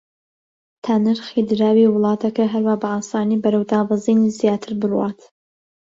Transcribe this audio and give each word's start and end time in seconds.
تا 0.83 0.93
نرخی 1.05 1.41
دراوی 1.49 1.85
وڵاتەکە 1.89 2.45
هەروا 2.53 2.75
بە 2.81 2.87
ئاسانی 2.93 3.41
بەرەو 3.43 3.63
دابەزینی 3.71 4.35
زیاتر 4.39 4.71
بڕوات 4.81 5.19